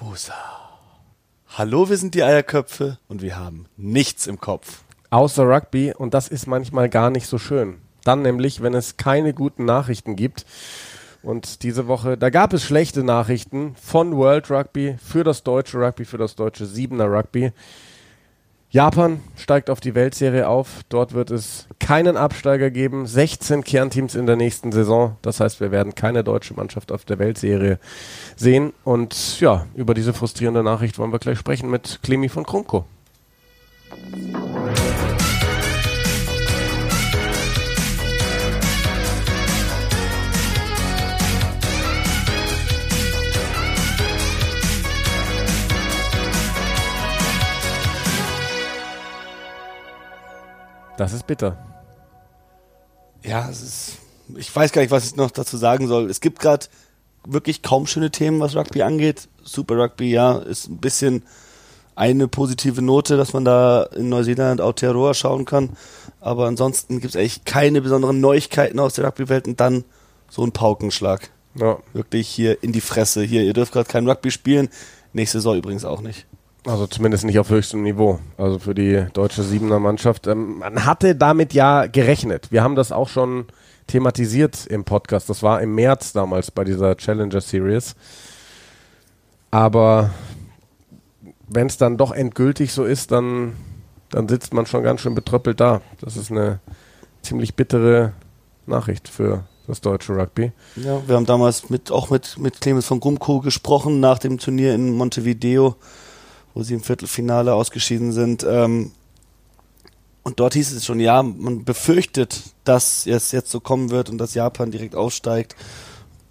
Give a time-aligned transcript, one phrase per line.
[0.00, 0.34] Wusa.
[1.56, 4.84] Hallo, wir sind die Eierköpfe und wir haben nichts im Kopf.
[5.10, 7.78] Außer Rugby und das ist manchmal gar nicht so schön.
[8.04, 10.46] Dann nämlich, wenn es keine guten Nachrichten gibt.
[11.22, 16.04] Und diese Woche, da gab es schlechte Nachrichten von World Rugby für das deutsche Rugby,
[16.04, 17.52] für das deutsche Siebener Rugby.
[18.70, 20.82] Japan steigt auf die Weltserie auf.
[20.90, 23.06] Dort wird es keinen Absteiger geben.
[23.06, 25.16] 16 Kernteams in der nächsten Saison.
[25.22, 27.78] Das heißt, wir werden keine deutsche Mannschaft auf der Weltserie
[28.36, 28.74] sehen.
[28.84, 32.84] Und ja, über diese frustrierende Nachricht wollen wir gleich sprechen mit Clemi von Krumko.
[50.98, 51.56] Das ist bitter.
[53.22, 53.98] Ja, es ist.
[54.36, 56.10] Ich weiß gar nicht, was ich noch dazu sagen soll.
[56.10, 56.66] Es gibt gerade
[57.24, 59.28] wirklich kaum schöne Themen, was Rugby angeht.
[59.42, 61.22] Super Rugby, ja, ist ein bisschen
[61.94, 65.70] eine positive Note, dass man da in Neuseeland Aotearoa schauen kann.
[66.20, 69.84] Aber ansonsten gibt es eigentlich keine besonderen Neuigkeiten aus der Rugby-Welt und dann
[70.28, 71.30] so ein Paukenschlag.
[71.54, 71.78] Ja.
[71.92, 73.22] Wirklich hier in die Fresse.
[73.22, 74.68] Hier, ihr dürft gerade kein Rugby spielen.
[75.12, 76.26] Nächste Saison übrigens auch nicht.
[76.68, 78.18] Also zumindest nicht auf höchstem Niveau.
[78.36, 80.26] Also für die deutsche Siebener Mannschaft.
[80.26, 82.52] Ähm, man hatte damit ja gerechnet.
[82.52, 83.46] Wir haben das auch schon
[83.86, 85.30] thematisiert im Podcast.
[85.30, 87.96] Das war im März damals bei dieser Challenger Series.
[89.50, 90.10] Aber
[91.48, 93.54] wenn es dann doch endgültig so ist, dann,
[94.10, 95.80] dann sitzt man schon ganz schön betröppelt da.
[96.02, 96.60] Das ist eine
[97.22, 98.12] ziemlich bittere
[98.66, 100.52] Nachricht für das deutsche Rugby.
[100.76, 104.74] Ja, wir haben damals mit, auch mit, mit Clemens von Grumko gesprochen nach dem Turnier
[104.74, 105.76] in Montevideo
[106.58, 108.42] wo sie im Viertelfinale ausgeschieden sind.
[108.42, 108.90] Ähm,
[110.24, 114.18] und dort hieß es schon, ja, man befürchtet, dass es jetzt so kommen wird und
[114.18, 115.54] dass Japan direkt aufsteigt.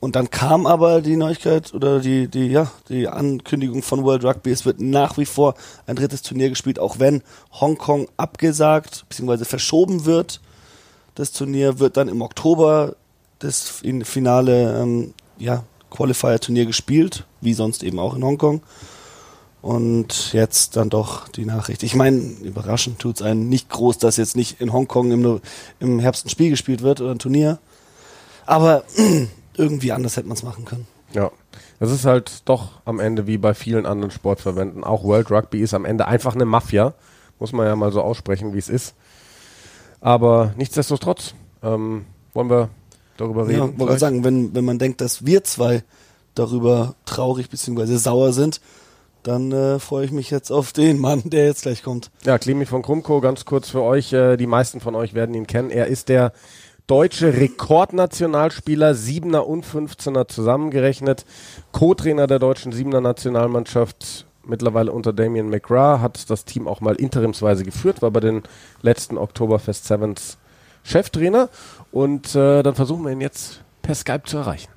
[0.02, 4.52] Und dann kam aber die Neuigkeit oder die, die, ja, die Ankündigung von World Rugby,
[4.52, 5.56] es wird nach wie vor
[5.88, 9.46] ein drittes Turnier gespielt, auch wenn Hongkong abgesagt bzw.
[9.46, 10.42] verschoben wird.
[11.16, 12.98] Das Turnier wird dann im Oktober
[13.40, 18.62] das Finale ähm, ja, Qualifier-Turnier gespielt, wie sonst eben auch in Hongkong.
[19.68, 21.84] Und jetzt dann doch die Nachricht.
[21.84, 25.42] Ich meine, überraschend tut es einen nicht groß, dass jetzt nicht in Hongkong im,
[25.82, 27.60] im Herbst ein Spiel gespielt wird oder ein Turnier.
[28.46, 28.86] Aber
[29.58, 30.88] irgendwie anders hätte man es machen können.
[31.12, 31.32] Ja.
[31.82, 34.86] Das ist halt doch am Ende wie bei vielen anderen Sportverbänden.
[34.86, 36.94] Auch World Rugby ist am Ende einfach eine Mafia.
[37.38, 38.96] Muss man ja mal so aussprechen, wie es ist.
[40.00, 42.70] Aber nichtsdestotrotz ähm, wollen wir
[43.18, 43.74] darüber reden.
[43.74, 45.84] Ja, wollte sagen, wenn, wenn man denkt, dass wir zwei
[46.36, 47.98] darüber traurig bzw.
[47.98, 48.62] sauer sind,
[49.28, 52.12] dann äh, freue ich mich jetzt auf den Mann, der jetzt gleich kommt.
[52.24, 54.14] Ja, Klimi von Krumko, ganz kurz für euch.
[54.14, 55.70] Äh, die meisten von euch werden ihn kennen.
[55.70, 56.32] Er ist der
[56.88, 61.26] deutsche Rekordnationalspieler, Siebener und 15er zusammengerechnet.
[61.74, 67.66] Co-Trainer der deutschen Siebener Nationalmannschaft, mittlerweile unter Damien McGrath, hat das Team auch mal interimsweise
[67.66, 68.44] geführt, war bei den
[68.82, 70.38] letzten Oktoberfest Sevens
[70.84, 71.50] Cheftrainer.
[71.92, 74.77] Und äh, dann versuchen wir ihn jetzt per Skype zu erreichen.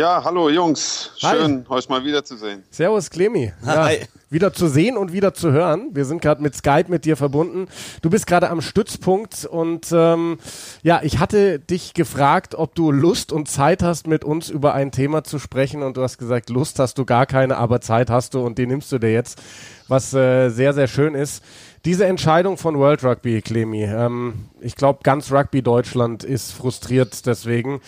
[0.00, 1.10] Ja, hallo Jungs.
[1.18, 1.76] Schön, Hi.
[1.76, 2.64] euch mal wiederzusehen.
[2.70, 3.52] Servus, Clemi.
[3.62, 3.98] Ja, Hi.
[4.30, 5.90] Wieder zu sehen und wieder zu hören.
[5.92, 7.66] Wir sind gerade mit Skype mit dir verbunden.
[8.00, 10.38] Du bist gerade am Stützpunkt und ähm,
[10.82, 14.90] ja, ich hatte dich gefragt, ob du Lust und Zeit hast, mit uns über ein
[14.90, 18.32] Thema zu sprechen und du hast gesagt, Lust hast du gar keine, aber Zeit hast
[18.32, 19.42] du und die nimmst du dir jetzt,
[19.86, 21.44] was äh, sehr, sehr schön ist.
[21.86, 27.80] Diese Entscheidung von World Rugby, Clemi, ähm, ich glaube, ganz Rugby Deutschland ist frustriert deswegen.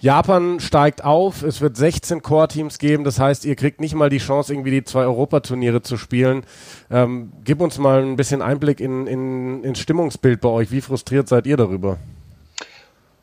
[0.00, 4.18] Japan steigt auf, es wird 16 Core-Teams geben, das heißt, ihr kriegt nicht mal die
[4.18, 6.44] Chance, irgendwie die zwei Europaturniere zu spielen.
[6.90, 10.70] Ähm, gib uns mal ein bisschen Einblick in, in, ins Stimmungsbild bei euch.
[10.70, 11.96] Wie frustriert seid ihr darüber?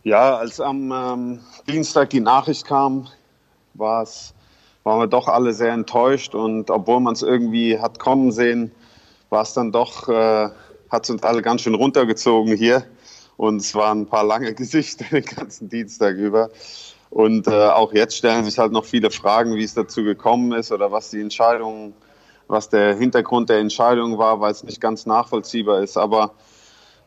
[0.03, 3.08] Ja, als am ähm, Dienstag die Nachricht kam,
[3.75, 4.34] war es
[4.84, 8.72] waren wir doch alle sehr enttäuscht und obwohl man es irgendwie hat kommen sehen,
[9.30, 10.50] war es dann doch, äh,
[10.90, 12.84] hat es uns alle ganz schön runtergezogen hier.
[13.38, 16.50] Und es waren ein paar lange Gesichter den ganzen Dienstag über.
[17.10, 20.72] Und äh, auch jetzt stellen sich halt noch viele Fragen, wie es dazu gekommen ist
[20.72, 21.94] oder was die Entscheidung,
[22.48, 25.98] was der Hintergrund der Entscheidung war, weil es nicht ganz nachvollziehbar ist.
[25.98, 26.34] Aber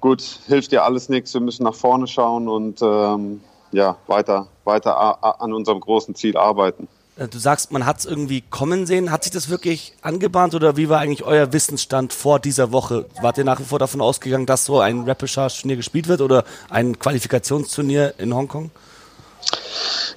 [0.00, 1.32] gut, hilft ja alles nichts.
[1.34, 6.88] Wir müssen nach vorne schauen und ähm, ja, weiter, weiter an unserem großen Ziel arbeiten.
[7.16, 9.10] Äh, du sagst, man hat es irgendwie kommen sehen.
[9.10, 13.06] Hat sich das wirklich angebahnt oder wie war eigentlich euer Wissensstand vor dieser Woche?
[13.20, 16.98] Wart ihr nach wie vor davon ausgegangen, dass so ein Rapid-Turnier gespielt wird oder ein
[16.98, 18.70] Qualifikationsturnier in Hongkong?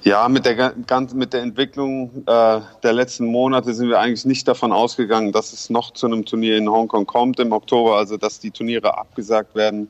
[0.02, 0.72] Ja, mit der,
[1.14, 5.68] mit der Entwicklung äh, der letzten Monate sind wir eigentlich nicht davon ausgegangen, dass es
[5.68, 9.88] noch zu einem Turnier in Hongkong kommt im Oktober, also dass die Turniere abgesagt werden,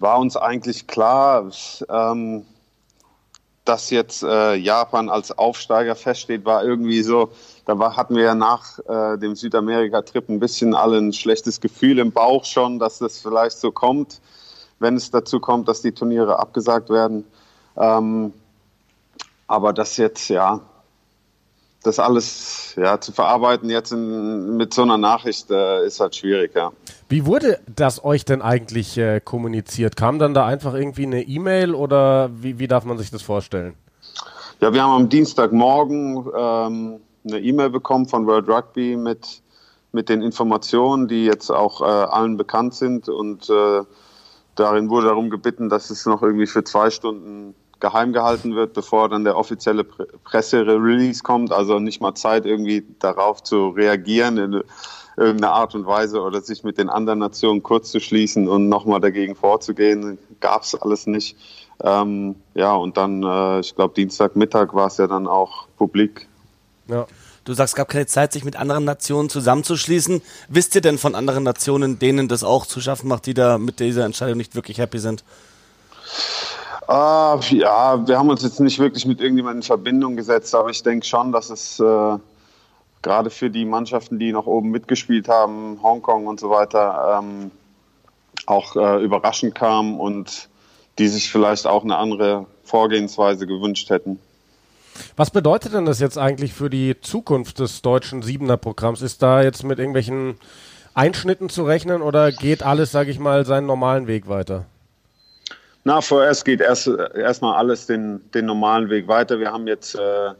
[0.00, 1.48] war uns eigentlich klar.
[1.88, 2.44] Ähm,
[3.64, 7.30] dass jetzt äh, Japan als Aufsteiger feststeht, war irgendwie so,
[7.66, 11.98] da war, hatten wir ja nach äh, dem Südamerika-Trip ein bisschen alle ein schlechtes Gefühl
[11.98, 14.20] im Bauch schon, dass das vielleicht so kommt,
[14.78, 17.24] wenn es dazu kommt, dass die Turniere abgesagt werden.
[17.76, 18.32] Ähm,
[19.46, 20.60] aber das jetzt, ja,
[21.82, 26.54] das alles ja, zu verarbeiten jetzt in, mit so einer Nachricht äh, ist halt schwierig,
[26.54, 26.72] ja.
[27.10, 29.96] Wie wurde das euch denn eigentlich äh, kommuniziert?
[29.96, 33.74] Kam dann da einfach irgendwie eine E-Mail oder wie, wie darf man sich das vorstellen?
[34.60, 39.42] Ja, wir haben am Dienstagmorgen ähm, eine E-Mail bekommen von World Rugby mit,
[39.90, 43.82] mit den Informationen, die jetzt auch äh, allen bekannt sind und äh,
[44.54, 49.08] darin wurde darum gebeten, dass es noch irgendwie für zwei Stunden geheim gehalten wird, bevor
[49.08, 51.50] dann der offizielle Presse-Release kommt.
[51.50, 54.62] Also nicht mal Zeit, irgendwie darauf zu reagieren
[55.20, 58.68] in irgendeiner Art und Weise oder sich mit den anderen Nationen kurz zu schließen und
[58.68, 60.18] nochmal dagegen vorzugehen.
[60.40, 61.36] Gab es alles nicht.
[61.82, 66.26] Ähm, ja, und dann, äh, ich glaube, Dienstagmittag war es ja dann auch publik.
[66.88, 67.06] Ja.
[67.44, 70.22] Du sagst, es gab keine Zeit, sich mit anderen Nationen zusammenzuschließen.
[70.48, 73.80] Wisst ihr denn von anderen Nationen, denen das auch zu schaffen macht, die da mit
[73.80, 75.24] dieser Entscheidung nicht wirklich happy sind?
[76.86, 80.82] Uh, ja, wir haben uns jetzt nicht wirklich mit irgendjemandem in Verbindung gesetzt, aber ich
[80.82, 82.18] denke schon, dass es äh,
[83.02, 87.50] gerade für die Mannschaften, die noch oben mitgespielt haben, Hongkong und so weiter, ähm,
[88.46, 90.48] auch äh, überraschend kam und
[90.98, 94.18] die sich vielleicht auch eine andere Vorgehensweise gewünscht hätten.
[95.16, 99.02] Was bedeutet denn das jetzt eigentlich für die Zukunft des deutschen Siebener-Programms?
[99.02, 100.36] Ist da jetzt mit irgendwelchen
[100.94, 104.66] Einschnitten zu rechnen oder geht alles, sage ich mal, seinen normalen Weg weiter?
[105.84, 109.40] Na, vorerst geht erst erstmal alles den, den normalen Weg weiter.
[109.40, 110.30] Wir haben jetzt äh,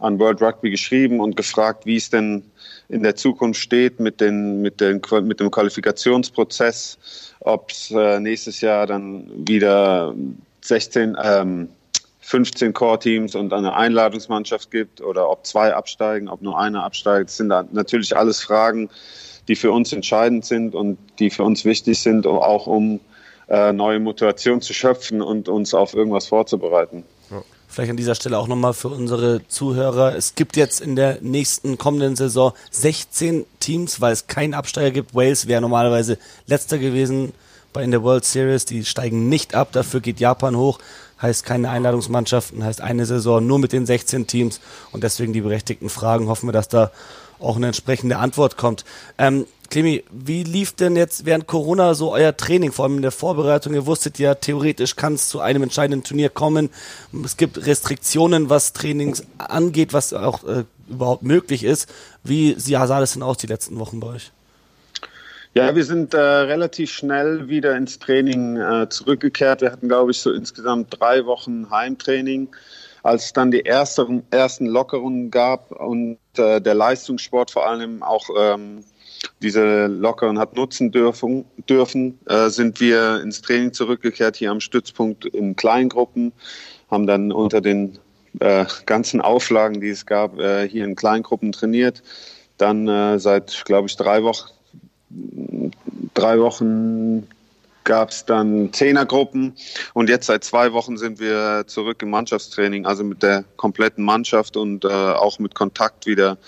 [0.00, 2.42] an World Rugby geschrieben und gefragt, wie es denn
[2.88, 6.98] in der Zukunft steht mit, den, mit, den, mit dem Qualifikationsprozess,
[7.40, 10.14] ob es äh, nächstes Jahr dann wieder
[10.62, 11.68] 16, ähm,
[12.20, 17.28] 15 Core-Teams und eine Einladungsmannschaft gibt oder ob zwei absteigen, ob nur einer absteigt.
[17.28, 18.88] Das sind natürlich alles Fragen,
[19.48, 23.00] die für uns entscheidend sind und die für uns wichtig sind, auch um
[23.48, 27.04] äh, neue Motivation zu schöpfen und uns auf irgendwas vorzubereiten.
[27.70, 30.16] Vielleicht an dieser Stelle auch nochmal für unsere Zuhörer.
[30.16, 35.14] Es gibt jetzt in der nächsten kommenden Saison 16 Teams, weil es keinen Absteiger gibt.
[35.14, 37.32] Wales wäre normalerweise letzter gewesen
[37.72, 38.64] bei in der World Series.
[38.64, 39.68] Die steigen nicht ab.
[39.70, 40.80] Dafür geht Japan hoch.
[41.22, 44.60] Heißt keine Einladungsmannschaften, heißt eine Saison nur mit den 16 Teams.
[44.90, 46.26] Und deswegen die berechtigten Fragen.
[46.26, 46.90] Hoffen wir, dass da
[47.40, 48.84] auch eine entsprechende Antwort kommt.
[49.18, 53.12] Ähm, Clemi, wie lief denn jetzt während Corona so euer Training, vor allem in der
[53.12, 53.72] Vorbereitung?
[53.72, 56.70] Ihr wusstet ja, theoretisch kann es zu einem entscheidenden Turnier kommen.
[57.24, 61.88] Es gibt Restriktionen, was Trainings angeht, was auch äh, überhaupt möglich ist.
[62.24, 64.32] Wie sah das denn aus die letzten Wochen bei euch?
[65.54, 69.62] Ja, wir sind äh, relativ schnell wieder ins Training äh, zurückgekehrt.
[69.62, 72.48] Wir hatten, glaube ich, so insgesamt drei Wochen Heimtraining.
[73.02, 78.28] Als es dann die ersten, ersten Lockerungen gab und äh, der Leistungssport vor allem auch
[78.38, 78.84] ähm,
[79.42, 85.24] diese Lockeren hat nutzen dürfen, dürfen äh, sind wir ins Training zurückgekehrt hier am Stützpunkt
[85.24, 86.32] in Kleingruppen,
[86.90, 87.98] haben dann unter den
[88.38, 92.02] äh, ganzen Auflagen, die es gab, äh, hier in Kleingruppen trainiert.
[92.56, 94.50] Dann äh, seit, glaube ich, drei Wochen,
[96.14, 97.26] drei Wochen
[97.84, 99.54] gab es dann Zehnergruppen
[99.94, 104.56] und jetzt seit zwei Wochen sind wir zurück im Mannschaftstraining, also mit der kompletten Mannschaft
[104.56, 106.38] und äh, auch mit Kontakt wieder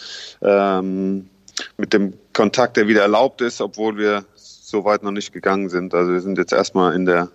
[0.40, 1.28] ähm,
[1.76, 5.94] mit dem Kontakt, der wieder erlaubt ist, obwohl wir so weit noch nicht gegangen sind.
[5.94, 7.28] Also wir sind jetzt erstmal in der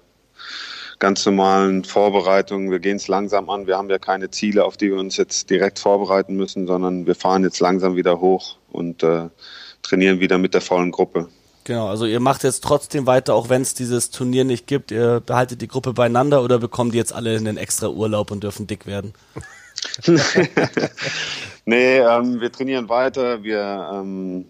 [1.00, 2.72] ganz normalen Vorbereitung.
[2.72, 3.68] Wir gehen es langsam an.
[3.68, 7.16] Wir haben ja keine Ziele, auf die wir uns jetzt direkt vorbereiten müssen, sondern wir
[7.16, 9.30] fahren jetzt langsam wieder hoch und äh,
[9.84, 11.30] trainieren wieder mit der vollen Gruppe.
[11.68, 14.90] Genau, also ihr macht jetzt trotzdem weiter, auch wenn es dieses Turnier nicht gibt.
[14.90, 18.88] Ihr behaltet die Gruppe beieinander oder bekommt jetzt alle einen extra Urlaub und dürfen dick
[18.88, 19.12] werden?
[21.66, 23.44] nee, ähm, wir trainieren weiter.
[23.44, 24.46] Wir ähm,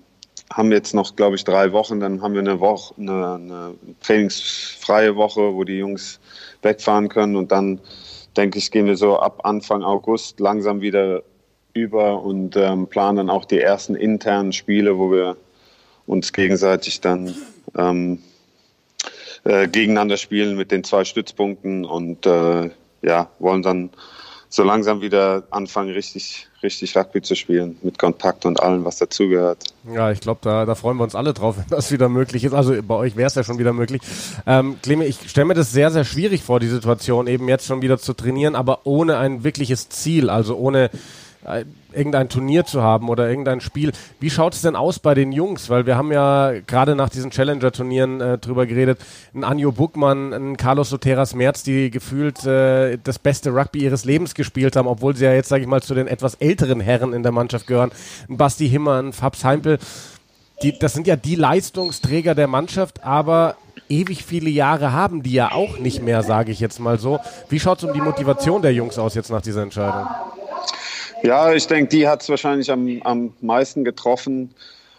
[0.53, 1.99] haben jetzt noch, glaube ich, drei Wochen.
[1.99, 6.19] Dann haben wir eine Woche, eine, eine trainingsfreie Woche, wo die Jungs
[6.61, 7.35] wegfahren können.
[7.35, 7.79] Und dann,
[8.35, 11.23] denke ich, gehen wir so ab Anfang August langsam wieder
[11.73, 15.35] über und ähm, planen dann auch die ersten internen Spiele, wo wir
[16.07, 17.35] uns gegenseitig dann
[17.77, 18.19] ähm,
[19.43, 22.71] äh, gegeneinander spielen mit den zwei Stützpunkten und äh,
[23.03, 23.91] ja, wollen dann
[24.49, 29.65] so langsam wieder anfangen, richtig, richtig Rugby zu spielen, mit Kontakt und allem, was dazugehört.
[29.93, 32.53] Ja, ich glaube, da, da freuen wir uns alle drauf, wenn das wieder möglich ist.
[32.53, 34.01] Also bei euch wäre es ja schon wieder möglich.
[34.45, 37.81] Ähm, Cleme, ich stelle mir das sehr, sehr schwierig vor, die Situation eben jetzt schon
[37.81, 40.89] wieder zu trainieren, aber ohne ein wirkliches Ziel, also ohne
[41.93, 43.91] irgendein Turnier zu haben oder irgendein Spiel.
[44.19, 45.69] Wie schaut es denn aus bei den Jungs?
[45.69, 48.99] Weil wir haben ja gerade nach diesen Challenger-Turnieren äh, drüber geredet.
[49.33, 54.35] Ein Anjo Buckmann, ein Carlos Soteras Merz, die gefühlt äh, das beste Rugby ihres Lebens
[54.35, 57.23] gespielt haben, obwohl sie ja jetzt, sage ich mal, zu den etwas älteren Herren in
[57.23, 57.91] der Mannschaft gehören.
[58.29, 59.79] Ein Basti Himmer, ein Fabs Heimpel.
[60.63, 63.55] Die, das sind ja die Leistungsträger der Mannschaft, aber
[63.89, 67.19] ewig viele Jahre haben die ja auch nicht mehr, sage ich jetzt mal so.
[67.49, 70.07] Wie schaut es um die Motivation der Jungs aus jetzt nach dieser Entscheidung?
[71.23, 74.53] Ja, ich denke, die hat es wahrscheinlich am, am meisten getroffen,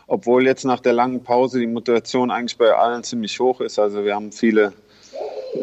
[0.07, 3.79] obwohl jetzt nach der langen Pause die Motivation eigentlich bei allen ziemlich hoch ist.
[3.79, 4.73] Also wir haben viele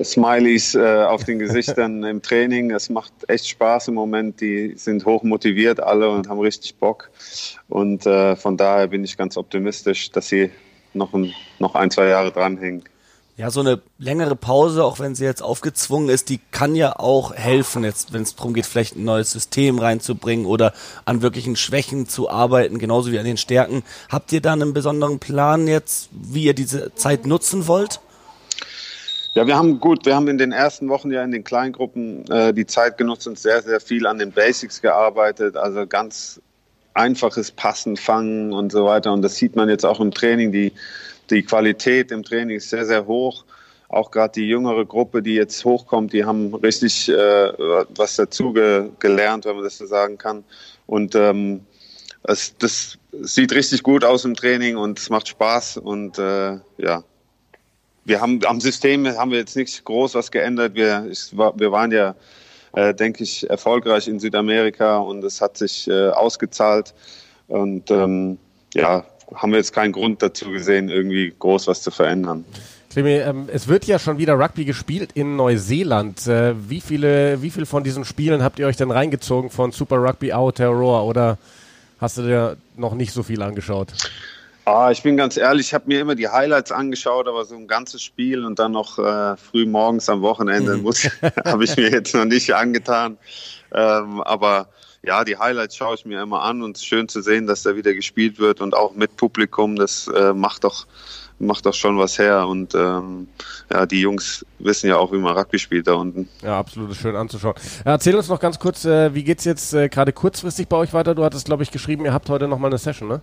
[0.03, 2.71] Smileys äh, auf den Gesichtern im Training.
[2.71, 4.41] Es macht echt Spaß im Moment.
[4.41, 7.09] Die sind hoch motiviert alle und haben richtig Bock.
[7.67, 10.51] Und äh, von daher bin ich ganz optimistisch, dass sie
[10.93, 12.83] noch ein, noch ein zwei Jahre dranhängen.
[13.37, 17.33] Ja, so eine längere Pause, auch wenn sie jetzt aufgezwungen ist, die kann ja auch
[17.35, 20.73] helfen, jetzt, wenn es darum geht, vielleicht ein neues System reinzubringen oder
[21.03, 23.83] an wirklichen Schwächen zu arbeiten, genauso wie an den Stärken.
[24.07, 27.99] Habt ihr da einen besonderen Plan jetzt, wie ihr diese Zeit nutzen wollt?
[29.33, 32.53] Ja, wir haben gut, wir haben in den ersten Wochen ja in den Kleingruppen äh,
[32.53, 35.57] die Zeit genutzt und sehr, sehr viel an den Basics gearbeitet.
[35.57, 36.39] Also ganz
[36.93, 39.11] einfaches Passen, Fangen und so weiter.
[39.11, 40.53] Und das sieht man jetzt auch im Training.
[40.53, 40.71] Die
[41.29, 43.45] die Qualität im Training ist sehr, sehr hoch.
[43.89, 47.13] Auch gerade die jüngere Gruppe, die jetzt hochkommt, die haben richtig äh,
[47.95, 50.43] was dazu ge gelernt, wenn man das so sagen kann.
[50.87, 51.61] Und ähm,
[52.23, 55.77] es, das sieht richtig gut aus im Training und es macht Spaß.
[55.77, 57.03] Und äh, ja,
[58.05, 60.75] wir haben am System haben wir jetzt nichts groß was geändert.
[60.75, 62.15] Wir, ich, wir waren ja,
[62.73, 66.93] äh, denke ich, erfolgreich in Südamerika und es hat sich äh, ausgezahlt.
[67.47, 68.37] Und ähm,
[68.73, 72.45] ja, haben wir jetzt keinen Grund dazu gesehen, irgendwie groß was zu verändern.
[72.89, 76.27] Clemi, ähm, es wird ja schon wieder Rugby gespielt in Neuseeland.
[76.27, 79.97] Äh, wie viele, wie viel von diesen Spielen habt ihr euch denn reingezogen von Super
[79.97, 81.37] Rugby Aotearoa oder
[81.99, 83.89] hast du dir noch nicht so viel angeschaut?
[84.63, 87.67] Ah, ich bin ganz ehrlich, ich habe mir immer die Highlights angeschaut, aber so ein
[87.67, 90.87] ganzes Spiel und dann noch äh, früh morgens am Wochenende mhm.
[91.45, 93.17] habe ich mir jetzt noch nicht angetan.
[93.73, 94.69] Ähm, aber
[95.05, 97.63] ja, die Highlights schaue ich mir immer an und es ist schön zu sehen, dass
[97.63, 100.85] da wieder gespielt wird und auch mit Publikum, das äh, macht doch
[101.37, 103.27] macht doch schon was her und ähm,
[103.69, 106.29] ja, die Jungs wissen ja auch, wie man Rugby spielt da unten.
[106.41, 107.55] Ja, absolut schön anzuschauen.
[107.83, 111.13] Erzähl uns noch ganz kurz, äh, wie geht's jetzt äh, gerade kurzfristig bei euch weiter?
[111.13, 113.21] Du hattest, glaube ich, geschrieben, ihr habt heute nochmal eine Session, ne?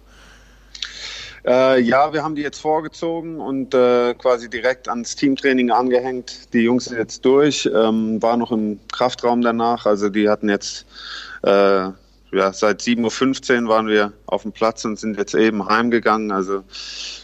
[1.44, 6.52] Äh, ja, wir haben die jetzt vorgezogen und äh, quasi direkt ans Teamtraining angehängt.
[6.52, 9.84] Die Jungs sind jetzt durch, ähm, war noch im Kraftraum danach.
[9.86, 10.86] Also die hatten jetzt
[11.42, 11.90] äh,
[12.34, 16.32] ja, seit 7.15 Uhr waren wir auf dem Platz und sind jetzt eben heimgegangen.
[16.32, 16.64] Also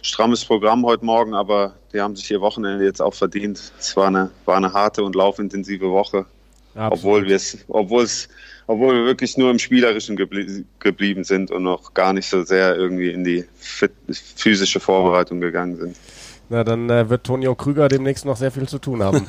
[0.02, 3.72] strammes Programm heute Morgen, aber die haben sich ihr Wochenende jetzt auch verdient.
[3.78, 6.26] Es war eine, war eine harte und laufintensive Woche.
[6.74, 6.92] Absolut.
[6.92, 8.28] Obwohl wir es, obwohl es,
[8.66, 12.76] obwohl wir wirklich nur im Spielerischen geblie geblieben sind und noch gar nicht so sehr
[12.76, 13.46] irgendwie in die
[14.36, 15.96] physische Vorbereitung gegangen sind.
[16.50, 19.26] Na, dann äh, wird Tonio Krüger demnächst noch sehr viel zu tun haben.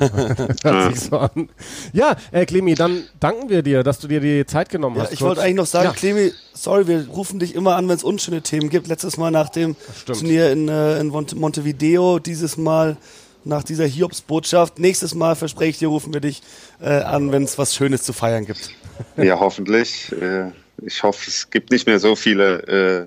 [0.94, 1.48] So an.
[1.92, 5.12] Ja, äh, Clemi, dann danken wir dir, dass du dir die Zeit genommen ja, hast.
[5.12, 5.92] Ich wollte eigentlich noch sagen, ja.
[5.92, 8.86] Clemi, sorry, wir rufen dich immer an, wenn es unschöne Themen gibt.
[8.88, 12.96] Letztes Mal nach dem Turnier in, äh, in Montevideo, dieses Mal
[13.44, 14.78] nach dieser Hiobs-Botschaft.
[14.78, 16.42] Nächstes Mal, verspreche ich dir, rufen wir dich
[16.80, 18.70] äh, an, wenn es was Schönes zu feiern gibt.
[19.16, 20.12] Ja, hoffentlich.
[20.12, 20.50] Äh,
[20.82, 23.06] ich hoffe, es gibt nicht mehr so viele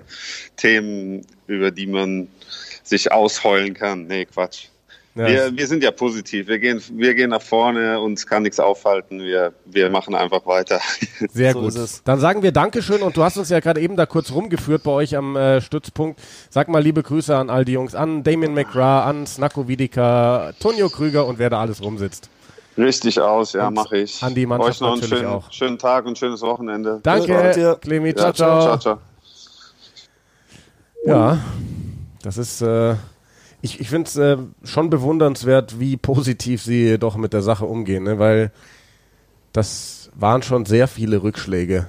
[0.56, 2.26] Themen, über die man
[2.84, 4.06] sich ausheulen kann.
[4.06, 4.66] Nee, Quatsch.
[5.16, 5.28] Ja.
[5.28, 6.48] Wir, wir sind ja positiv.
[6.48, 9.20] Wir gehen, wir gehen nach vorne, uns kann nichts aufhalten.
[9.20, 10.80] Wir, wir machen einfach weiter.
[11.32, 11.74] Sehr so gut.
[12.04, 14.90] Dann sagen wir Dankeschön und du hast uns ja gerade eben da kurz rumgeführt bei
[14.90, 16.20] euch am äh, Stützpunkt.
[16.50, 20.88] Sag mal liebe Grüße an all die Jungs, an Damien McGrath, an Snacko Vidika, Tonio
[20.88, 22.28] Krüger und wer da alles rumsitzt.
[22.76, 24.20] Richtig aus, ja, mache ich.
[24.20, 25.52] An die Mannschaft Euch noch einen schönen, auch.
[25.52, 26.98] schönen Tag und schönes Wochenende.
[27.04, 28.12] Danke, Clemi.
[28.14, 28.60] Ciao, ja, ciao.
[28.62, 28.98] ciao, ciao.
[31.06, 31.38] Ja.
[32.24, 32.94] Das ist, äh,
[33.60, 38.04] ich, ich finde es äh, schon bewundernswert, wie positiv sie doch mit der Sache umgehen,
[38.04, 38.18] ne?
[38.18, 38.50] weil
[39.52, 41.86] das waren schon sehr viele Rückschläge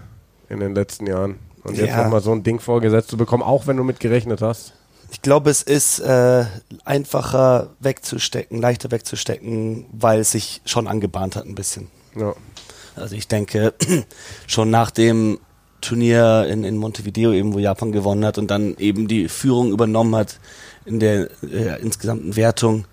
[0.49, 1.39] in den letzten Jahren.
[1.63, 2.03] Und jetzt ja.
[2.03, 4.73] nochmal so ein Ding vorgesetzt zu bekommen, auch wenn du mit gerechnet hast.
[5.09, 6.45] Ich glaube, es ist äh,
[6.83, 11.89] einfacher wegzustecken, leichter wegzustecken, weil es sich schon angebahnt hat ein bisschen.
[12.15, 12.33] Ja.
[12.97, 13.73] Also ich denke,
[14.47, 15.39] schon nach dem
[15.81, 20.15] Turnier in, in Montevideo eben, wo Japan gewonnen hat und dann eben die Führung übernommen
[20.15, 20.39] hat
[20.85, 22.85] in der äh, insgesamten Wertung.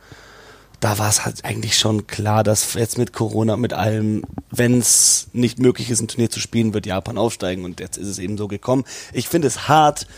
[0.81, 5.29] Da war es halt eigentlich schon klar, dass jetzt mit Corona, mit allem, wenn es
[5.33, 8.37] nicht möglich ist, ein Turnier zu spielen, wird Japan aufsteigen und jetzt ist es eben
[8.37, 8.85] so gekommen.
[9.12, 10.09] Ich finde es hart,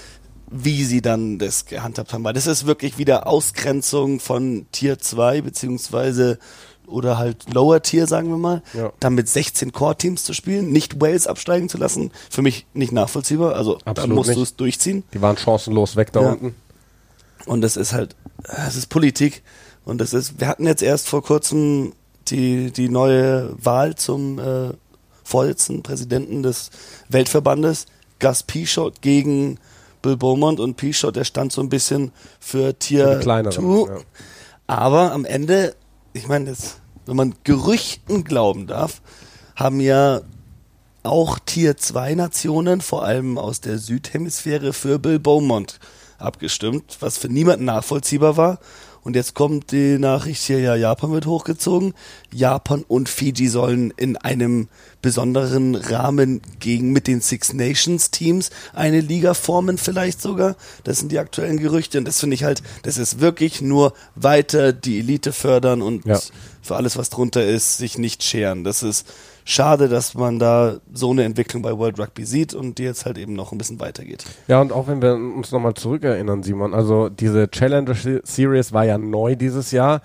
[0.51, 5.43] wie sie dann das gehandhabt haben, weil das ist wirklich wieder Ausgrenzung von Tier 2
[5.43, 6.39] beziehungsweise
[6.87, 8.93] oder halt Lower Tier, sagen wir mal, Ja.
[9.01, 13.55] dann mit 16 Core-Teams zu spielen, nicht Wales absteigen zu lassen, für mich nicht nachvollziehbar.
[13.55, 14.39] Also da Absolut musst nicht.
[14.39, 15.05] du es durchziehen.
[15.15, 16.33] Die waren chancenlos weg da Ja.
[16.33, 16.55] unten.
[17.47, 18.17] Und das ist halt,
[18.67, 19.43] es ist Politik.
[19.85, 21.93] Und das ist, wir hatten jetzt erst vor kurzem
[22.29, 24.71] die, die neue Wahl zum äh,
[25.25, 26.71] Vorsitzenden, Präsidenten des
[27.11, 27.87] Weltverbandes,
[28.19, 29.59] Gus Pichot gegen
[30.01, 33.93] Bill Beaumont und Pichot, der stand so ein bisschen für Tier die kleineren, 2.
[33.93, 33.99] ja.
[34.67, 35.75] Aber am Ende,
[36.15, 39.03] ich meine, das- wenn man Gerüchten glauben darf,
[39.57, 40.23] haben ja
[41.03, 45.79] auch Tier 2 Nationen, vor allem aus der Südhemisphäre, für Bill Beaumont
[46.19, 48.59] abgestimmt, was für niemanden nachvollziehbar war.
[49.03, 51.93] Und jetzt kommt die Nachricht hier, ja, Japan wird hochgezogen.
[52.33, 54.69] Japan und Fiji sollen in einem
[55.03, 60.57] besonderen Rahmen gegen mit den Six Nations Teams eine Liga formen, vielleicht sogar.
[60.85, 61.99] Das sind die aktuellen Gerüchte.
[61.99, 66.19] Und das finde ich halt, das ist wirklich nur weiter die Elite fördern und Ja.
[66.63, 68.65] für alles, was drunter ist, sich nicht scheren.
[68.65, 69.07] Das ist
[69.45, 73.19] schade, dass man da so eine Entwicklung bei World Rugby sieht und die jetzt halt
[73.19, 74.25] eben noch ein bisschen weitergeht.
[74.49, 78.85] Ja, und auch wenn wir uns nochmal zurückerinnern, Simon, also diese Challenger Se- Series war
[78.85, 80.01] ja neu dieses Jahr.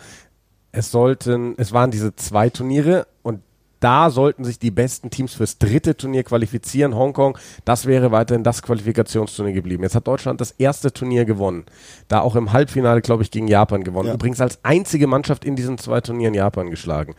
[0.72, 3.41] Es sollten, es waren diese zwei Turniere und
[3.79, 6.96] da sollten sich die besten Teams fürs dritte Turnier qualifizieren.
[6.96, 9.84] Hongkong, das wäre weiterhin das Qualifikationsturnier geblieben.
[9.84, 11.63] Jetzt hat Deutschland das erste Turnier gewonnen.
[12.10, 14.10] Da auch im Halbfinale, glaube ich, gegen Japan gewonnen.
[14.10, 14.15] Ja.
[14.15, 17.15] Übrigens als einzige Mannschaft in diesen zwei Turnieren Japan geschlagen.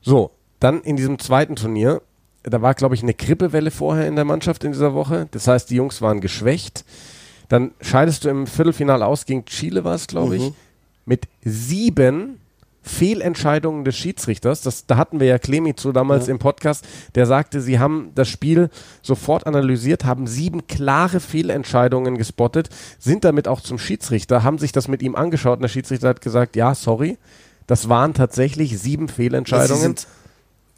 [0.00, 0.30] So,
[0.60, 2.02] dann in diesem zweiten Turnier,
[2.42, 5.28] da war, glaube ich, eine Grippewelle vorher in der Mannschaft in dieser Woche.
[5.32, 6.84] Das heißt, die Jungs waren geschwächt.
[7.48, 10.54] Dann scheidest du im Viertelfinale aus gegen Chile, war es, glaube ich, Mhm.
[11.04, 12.38] mit sieben
[12.82, 14.62] Fehlentscheidungen des Schiedsrichters.
[14.62, 16.32] Das, da hatten wir ja Clemi zu damals Ja.
[16.32, 18.70] im Podcast, der sagte, sie haben das Spiel
[19.02, 24.88] sofort analysiert, haben sieben klare Fehlentscheidungen gespottet, sind damit auch zum Schiedsrichter, haben sich das
[24.88, 27.18] mit ihm angeschaut und der Schiedsrichter hat gesagt, ja, sorry,
[27.66, 29.80] das waren tatsächlich sieben Sie Fehlentscheidungen.
[29.80, 30.06] sind,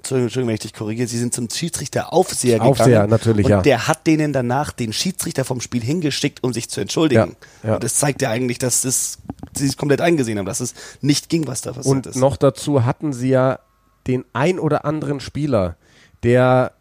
[0.03, 2.71] Entschuldigung, Entschuldigung, wenn ich dich korrigiere, sie sind zum Schiedsrichter Aufseher gegangen.
[2.71, 3.63] Aufseher, natürlich, und ja.
[3.63, 7.37] der hat denen danach den Schiedsrichter vom Spiel hingeschickt, um sich zu entschuldigen.
[7.63, 7.75] Ja, ja.
[7.77, 9.19] Und das zeigt ja eigentlich, dass das,
[9.57, 12.17] sie es komplett eingesehen haben, dass es nicht ging, was da passiert Und ist.
[12.17, 13.61] noch dazu hatten sie ja
[14.09, 15.77] den ein oder anderen Spieler,
[16.25, 16.73] der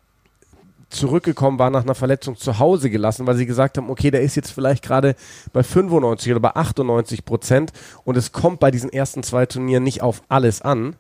[0.90, 4.36] zurückgekommen war nach einer Verletzung zu Hause gelassen, weil sie gesagt haben, okay, der ist
[4.36, 5.16] jetzt vielleicht gerade
[5.54, 7.72] bei 95 oder bei 98 Prozent
[8.04, 10.96] und es kommt bei diesen ersten zwei Turnieren nicht auf alles an.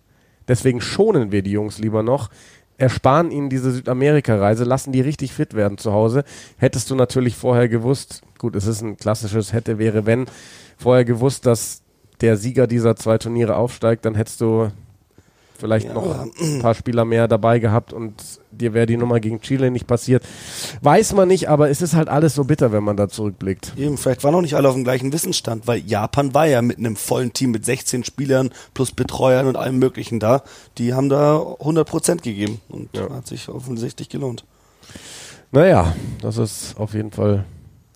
[0.51, 2.29] Deswegen schonen wir die Jungs lieber noch,
[2.77, 6.25] ersparen ihnen diese Südamerika-Reise, lassen die richtig fit werden zu Hause.
[6.57, 10.25] Hättest du natürlich vorher gewusst, gut, es ist ein klassisches hätte, wäre, wenn,
[10.77, 11.83] vorher gewusst, dass
[12.19, 14.67] der Sieger dieser zwei Turniere aufsteigt, dann hättest du
[15.62, 18.21] vielleicht Ja, noch ein paar Spieler mehr dabei gehabt und
[18.52, 20.24] dir wäre die Nummer gegen Chile nicht passiert.
[20.82, 23.74] Weiß man nicht, aber es ist halt alles so bitter, wenn man da zurückblickt.
[23.78, 26.78] Eben, vielleicht waren auch nicht alle auf dem gleichen Wissensstand, weil Japan war ja mit
[26.80, 30.43] einem vollen Team mit 16 Spielern plus Betreuern und allem Möglichen da.
[30.78, 33.10] Die haben da 100% gegeben und Ja.
[33.10, 34.43] hat sich offensichtlich gelohnt.
[35.52, 37.45] Naja, das ist auf jeden Fall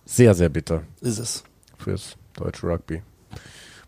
[0.04, 1.44] sehr, sehr bitter Ist es.
[1.78, 3.02] fürs deutsche Rugby.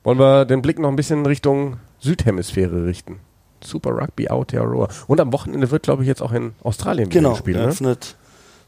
[0.05, 3.21] Wollen wir den Blick noch ein bisschen Richtung Südhemisphäre richten?
[3.65, 4.89] Super Rugby Aotearoa.
[5.07, 7.57] Und am Wochenende wird, glaube ich, jetzt auch in Australien wieder Genau, gespielt.
[7.57, 7.63] Ne?
[7.65, 8.17] eröffnet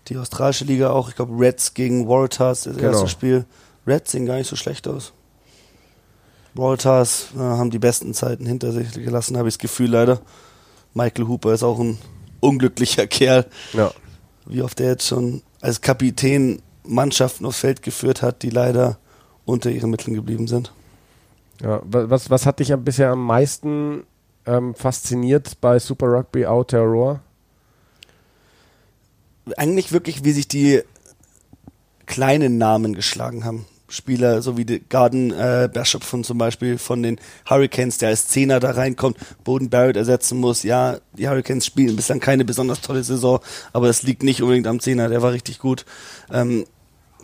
[0.08, 1.08] die australische Liga auch.
[1.10, 2.90] Ich glaube, Reds gegen Waratahs, das Genau.
[2.92, 3.44] erste Spiel.
[3.86, 5.12] Reds sehen gar nicht so schlecht aus.
[6.54, 10.20] Waratahs äh, haben die besten Zeiten hinter sich gelassen, habe ich das Gefühl leider.
[10.94, 11.98] Michael Hooper ist auch ein
[12.40, 13.92] unglücklicher Kerl, Ja.
[14.46, 18.98] wie oft er jetzt schon als Kapitän Mannschaften aufs Feld geführt hat, die leider
[19.44, 20.72] unter ihren Mitteln geblieben sind.
[21.62, 24.02] Ja, wa- was, was hat dich am- bisher am meisten
[24.46, 27.20] ähm, fasziniert bei Super Rugby Aotearoa?
[29.56, 30.82] eigentlich wirklich, wie sich die
[32.06, 33.66] kleinen Namen geschlagen haben.
[33.88, 38.60] Spieler, so wie Garden äh, Bishop von zum Beispiel von den Hurricanes, der als Zehner
[38.60, 40.62] da reinkommt, Boden Barrett ersetzen muss.
[40.62, 43.40] Ja, die Hurricanes spielen bislang keine besonders tolle Saison,
[43.72, 45.86] aber das liegt nicht unbedingt am Zehner, der war richtig gut.
[46.32, 46.66] Ähm,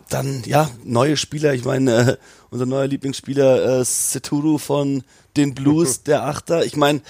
[0.09, 2.17] dann, ja, neue Spieler, ich meine, äh,
[2.49, 5.03] unser neuer Lieblingsspieler äh, Seturu von
[5.35, 6.65] den Blues, der Achter.
[6.65, 7.01] Ich meine,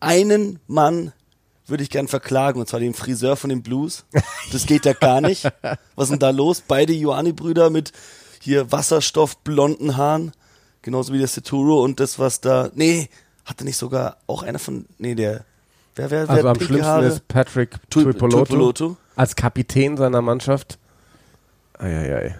[0.00, 1.12] einen Mann
[1.66, 4.04] würde ich gern verklagen, und zwar den Friseur von den Blues.
[4.52, 5.44] Das geht ja gar nicht.
[5.94, 6.62] Was ist denn da los?
[6.66, 7.92] Beide Ioani-Brüder mit
[8.40, 10.32] hier wasserstoffblonden Haaren,
[10.82, 12.70] genauso wie der Seturo und das, was da.
[12.74, 13.08] Nee,
[13.44, 14.86] hatte nicht sogar auch einer von.
[14.98, 15.44] Nee, der.
[15.94, 17.06] Wer, wer, wer Also am schlimmsten Haare?
[17.06, 18.96] ist Patrick Tui- Tuipolotu Tuipolotu.
[19.16, 20.78] als Kapitän seiner Mannschaft.
[21.80, 22.36] Eieiei.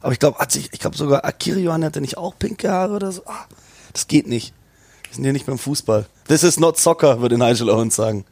[0.00, 2.94] Aber ich glaube, hat sich, ich glaube sogar Akiri Ioane hatte nicht auch pinke Haare
[2.94, 3.22] oder so.
[3.26, 3.46] Ah,
[3.92, 4.54] das geht nicht.
[5.04, 6.06] Wir sind hier nicht beim Fußball.
[6.28, 8.24] This is not soccer, würde Nigel Owens sagen.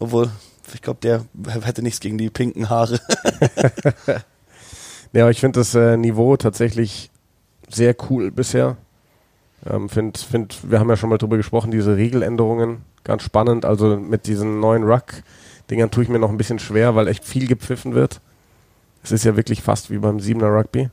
[0.00, 0.30] Obwohl,
[0.72, 1.24] ich glaube, der
[1.62, 3.00] hätte nichts gegen die pinken Haare.
[5.12, 7.10] Ja, aber ich finde das äh, Niveau tatsächlich
[7.68, 8.76] sehr cool bisher.
[9.66, 13.64] Ähm, find, find, wir haben ja schon mal drüber gesprochen, diese Regeländerungen, ganz spannend.
[13.64, 17.46] Also mit diesen neuen Ruck-Dingern tue ich mir noch ein bisschen schwer, weil echt viel
[17.46, 18.20] gepfiffen wird.
[19.02, 20.90] Es ist ja wirklich fast wie beim Siebener Rugby.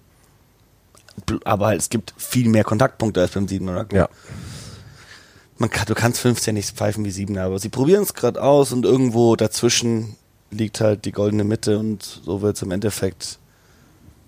[1.44, 3.98] Aber halt, es gibt viel mehr Kontaktpunkte als beim Siebener Rugby.
[3.98, 4.10] Ja.
[5.58, 8.74] Man kann, du kannst 15 nicht pfeifen wie Siebener, aber sie probieren es gerade aus
[8.74, 10.16] und irgendwo dazwischen
[10.52, 13.40] liegt halt die goldene Mitte und so wird es im Endeffekt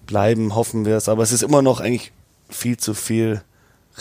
[0.06, 1.10] bleiben, hoffen wir es.
[1.10, 2.12] Aber es ist immer noch eigentlich
[2.50, 3.42] viel zu viel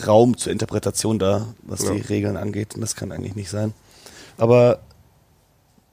[0.06, 1.92] Raum zur Interpretation da, was ja.
[1.92, 2.74] die Regeln angeht.
[2.74, 3.74] Und das kann eigentlich nicht sein.
[4.38, 4.80] Aber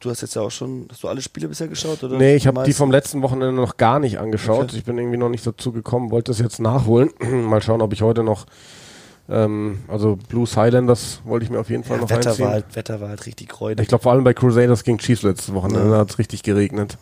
[0.04, 2.04] du hast jetzt ja auch schon, hast du alle Spiele bisher geschaut?
[2.04, 4.66] Oder nee, ich habe die vom letzten Wochenende noch gar nicht angeschaut.
[4.66, 4.78] Okay.
[4.78, 7.10] Ich bin irgendwie noch nicht dazu gekommen, wollte das jetzt nachholen.
[7.22, 8.46] Mal schauen, ob ich heute noch
[9.30, 12.46] ähm, also Blues Highlanders wollte ich mir auf jeden Fall ja, noch Wetter reinziehen.
[12.46, 13.84] War halt, Wetter war halt richtig räudig.
[13.84, 15.98] Ich glaube vor allem bei Crusaders gegen Chiefs letztes Wochenende ja.
[15.98, 16.98] hat es richtig geregnet.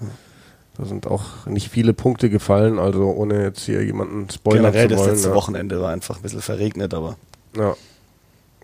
[0.78, 4.96] Da sind auch nicht viele Punkte gefallen, also ohne jetzt hier jemanden spoilern Generell zu
[4.96, 5.08] wollen.
[5.08, 5.36] das letzte ja.
[5.36, 7.18] Wochenende war einfach ein bisschen verregnet, aber
[7.58, 7.76] ja.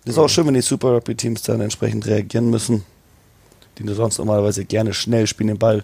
[0.05, 2.85] Das ist auch schön, wenn die Super Rugby Teams dann entsprechend reagieren müssen,
[3.85, 5.83] die sonst normalerweise gerne schnell spielen, den Ball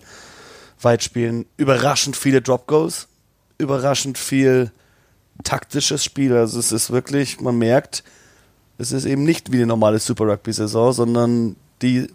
[0.82, 1.46] weit spielen.
[1.58, 3.08] Überraschend viele Drop Goals,
[3.58, 4.72] überraschend viel
[5.44, 6.36] taktisches Spiel.
[6.36, 8.04] Also es ist wirklich, man merkt,
[8.78, 12.08] es ist eben nicht wie eine normale Super Rugby Saison, sondern die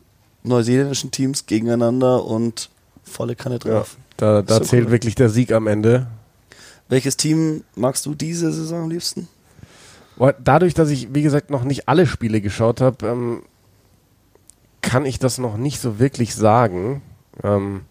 [0.42, 2.70] neuseeländischen Teams gegeneinander und
[3.04, 3.96] volle Kanne drauf.
[4.20, 4.92] Ja, da, da zählt cool.
[4.92, 6.06] wirklich der Sieg am Ende.
[6.88, 9.28] Welches Team magst du diese Saison am liebsten?
[10.42, 13.42] Dadurch, dass ich, wie gesagt, noch nicht alle Spiele geschaut habe, ähm,
[14.82, 17.02] kann ich das noch nicht so wirklich sagen.
[17.42, 17.82] Ähm,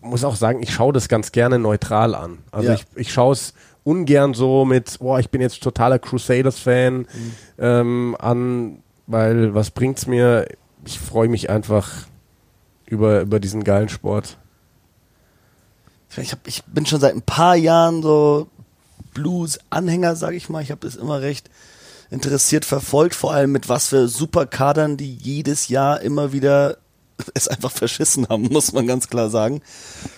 [0.00, 2.38] muss auch sagen, ich schaue das ganz gerne neutral an.
[2.50, 2.74] Also ja.
[2.74, 7.06] ich, ich schaue es ungern so mit, boah, ich bin jetzt totaler Crusaders-Fan mhm.
[7.58, 10.46] ähm, an, weil was bringt's mir?
[10.84, 11.88] Ich freue mich einfach
[12.86, 14.38] über, über diesen geilen Sport.
[16.16, 18.48] Ich, hab, ich bin schon seit ein paar Jahren so
[19.14, 20.62] Blues-Anhänger, sage ich mal.
[20.62, 21.50] Ich habe das immer recht
[22.10, 26.78] interessiert verfolgt, vor allem mit was für Superkadern, die jedes Jahr immer wieder
[27.34, 29.62] es einfach verschissen haben, muss man ganz klar sagen.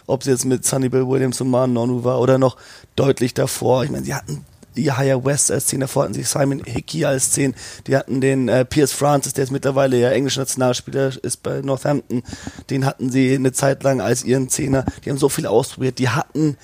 [0.07, 2.57] Ob es jetzt mit Sunny Bill Williams und Man Nonu war oder noch
[2.97, 3.85] deutlich davor.
[3.85, 7.55] Ich meine, sie hatten Yahya West als 10, davor hatten sie Simon Hickey als 10,
[7.87, 12.23] die hatten den äh, Pierce Francis, der ist mittlerweile ja englischer Nationalspieler, ist bei Northampton,
[12.71, 16.09] den hatten sie eine Zeit lang als ihren Zehner, die haben so viel ausprobiert, die
[16.09, 16.57] hatten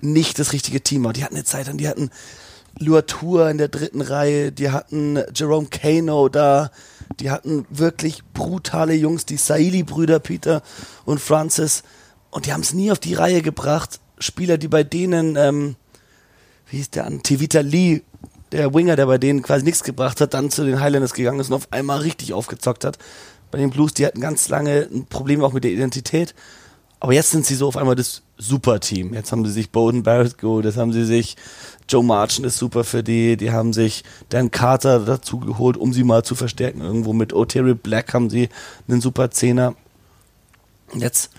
[0.00, 2.10] nicht das richtige Team, die hatten eine Zeit lang, die hatten
[2.78, 6.70] Luatur in der dritten Reihe, die hatten Jerome Kano da,
[7.20, 10.62] die hatten wirklich brutale Jungs, die Saili-Brüder Peter
[11.04, 11.82] und Francis,
[12.30, 15.76] und die haben es nie auf die Reihe gebracht, Spieler, die bei denen ähm,
[16.72, 18.00] wie hieß der an, Tivita Lee,
[18.50, 21.48] der Winger, der bei denen quasi nichts gebracht hat, dann zu den Highlanders gegangen ist
[21.48, 22.98] und auf einmal richtig aufgezockt hat.
[23.50, 26.34] Bei den Blues, die hatten ganz lange ein Problem auch mit der Identität.
[26.98, 29.12] Aber jetzt sind sie so auf einmal das Super-Team.
[29.12, 31.36] Jetzt haben sie sich Bowden Barrett geholt, jetzt haben sie sich
[31.92, 36.04] Joe Marchand ist super für die, die haben sich Dan Carter dazu geholt, um sie
[36.04, 36.80] mal zu verstärken.
[36.80, 38.48] Irgendwo mit O'Terry Black haben sie
[38.88, 39.74] einen super Zehner.
[40.94, 41.30] Jetzt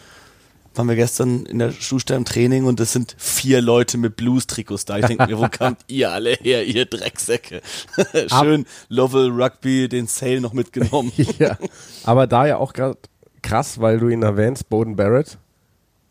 [0.75, 4.85] waren wir gestern in der Schuhstelle im Training und es sind vier Leute mit Blues-Trikots
[4.85, 4.99] da.
[4.99, 7.61] Ich denke mir, wo kamt ihr alle her, ihr Drecksäcke?
[8.27, 11.11] Schön Lovell Rugby, den Sale noch mitgenommen.
[11.39, 11.57] ja,
[12.03, 12.99] aber da ja auch gerade
[13.41, 15.39] krass, weil du ihn erwähnst, Bowden Barrett.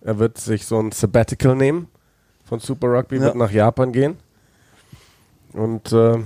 [0.01, 1.87] Er wird sich so ein Sabbatical nehmen
[2.45, 3.23] von Super Rugby, ja.
[3.23, 4.17] wird nach Japan gehen
[5.55, 6.19] und äh,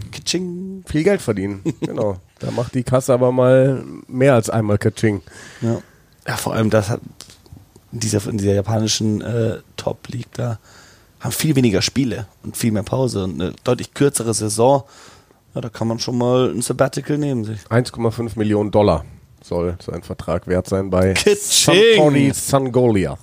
[0.86, 1.62] viel Geld verdienen.
[1.80, 2.18] genau.
[2.38, 5.22] Da macht die Kasse aber mal mehr als einmal Kaching.
[5.60, 5.78] Ja.
[6.26, 7.00] ja, vor allem das hat
[7.92, 10.58] in dieser, in dieser japanischen äh, Top League da
[11.20, 14.84] haben viel weniger Spiele und viel mehr Pause und eine deutlich kürzere Saison.
[15.54, 17.60] Ja, da kann man schon mal ein Sabbatical nehmen sich.
[17.70, 19.04] 1,5 Millionen Dollar
[19.42, 23.16] soll sein Vertrag wert sein bei Santoni Sangolia.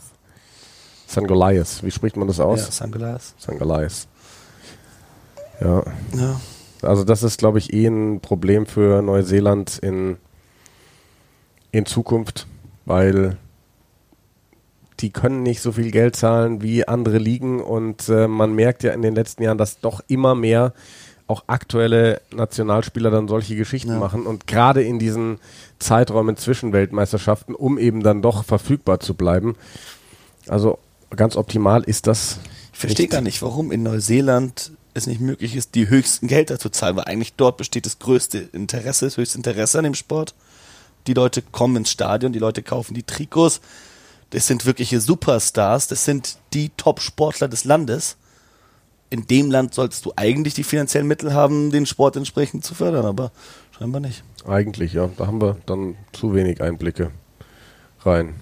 [1.05, 2.61] Sangolias, wie spricht man das aus?
[2.61, 3.35] Ja, Sangolias.
[3.37, 4.07] Sangolias.
[5.63, 5.83] Ja.
[6.15, 6.41] ja.
[6.81, 10.17] Also das ist, glaube ich, eh ein Problem für Neuseeland in,
[11.71, 12.47] in Zukunft,
[12.85, 13.37] weil
[14.99, 18.93] die können nicht so viel Geld zahlen wie andere Ligen und äh, man merkt ja
[18.93, 20.73] in den letzten Jahren, dass doch immer mehr
[21.27, 23.99] auch aktuelle Nationalspieler dann solche Geschichten ja.
[23.99, 25.39] machen und gerade in diesen
[25.79, 29.55] Zeiträumen zwischen Weltmeisterschaften, um eben dann doch verfügbar zu bleiben.
[30.47, 30.79] Also
[31.15, 32.39] ganz optimal ist das.
[32.73, 36.69] Ich verstehe gar nicht, warum in Neuseeland es nicht möglich ist, die höchsten Gelder zu
[36.69, 40.35] zahlen, weil eigentlich dort besteht das größte Interesse, das höchste Interesse an dem Sport.
[41.07, 43.61] Die Leute kommen ins Stadion, die Leute kaufen die Trikots,
[44.29, 48.17] das sind wirkliche Superstars, das sind die Top-Sportler des Landes.
[49.09, 53.05] In dem Land solltest du eigentlich die finanziellen Mittel haben, den Sport entsprechend zu fördern,
[53.05, 53.31] aber
[53.77, 54.23] scheinbar nicht.
[54.47, 55.09] Eigentlich, ja.
[55.17, 57.11] Da haben wir dann zu wenig Einblicke
[57.99, 58.33] rein.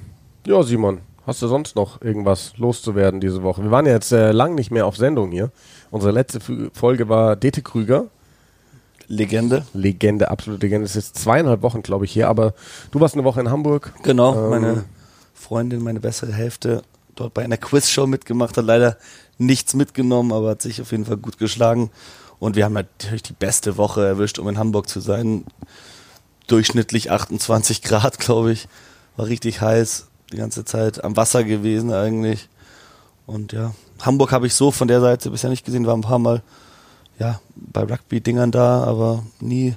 [0.45, 3.63] Ja, Simon, hast du sonst noch irgendwas loszuwerden diese Woche?
[3.63, 5.51] Wir waren ja jetzt äh, lang nicht mehr auf Sendung hier.
[5.91, 6.39] Unsere letzte
[6.73, 8.05] Folge war Dete Krüger.
[9.07, 9.65] Legende.
[9.73, 10.85] Legende, absolute Legende.
[10.85, 12.53] Es ist zweieinhalb Wochen, glaube ich, hier, aber
[12.91, 13.93] du warst eine Woche in Hamburg.
[14.03, 14.83] Genau, ähm, meine
[15.33, 16.83] Freundin, meine bessere Hälfte,
[17.15, 18.97] dort bei einer Quizshow mitgemacht, hat leider
[19.37, 21.91] nichts mitgenommen, aber hat sich auf jeden Fall gut geschlagen.
[22.39, 25.45] Und wir haben natürlich die beste Woche erwischt, um in Hamburg zu sein.
[26.47, 28.67] Durchschnittlich 28 Grad, glaube ich.
[29.17, 32.49] War richtig heiß, die ganze Zeit am Wasser gewesen eigentlich.
[33.25, 36.19] Und ja, Hamburg habe ich so von der Seite bisher nicht gesehen, war ein paar
[36.19, 36.41] Mal
[37.19, 39.75] ja, bei Rugby-Dingern da, aber nie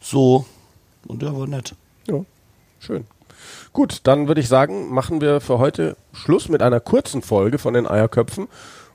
[0.00, 0.44] so.
[1.06, 1.74] Und ja, war nett.
[2.06, 2.24] Ja,
[2.78, 3.04] schön.
[3.72, 7.74] Gut, dann würde ich sagen, machen wir für heute Schluss mit einer kurzen Folge von
[7.74, 8.48] den Eierköpfen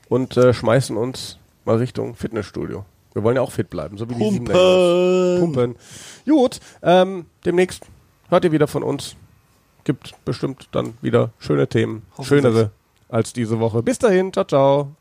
[0.08, 2.84] und äh, schmeißen uns mal Richtung Fitnessstudio.
[3.12, 4.44] Wir wollen ja auch fit bleiben, so wie Pumpen.
[4.46, 5.76] die sieben Pumpen.
[6.26, 7.84] Gut, ähm, demnächst
[8.28, 9.16] hört ihr wieder von uns.
[9.84, 12.70] Gibt bestimmt dann wieder schöne Themen, schönere
[13.08, 13.82] als diese Woche.
[13.82, 14.96] Bis dahin, ciao, ciao.